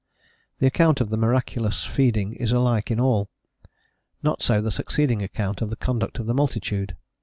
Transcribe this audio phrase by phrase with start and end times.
[0.57, 3.29] The account of the miraculous, feeding is alike in all:
[4.23, 6.95] not so the succeeding account of the conduct of the multitude.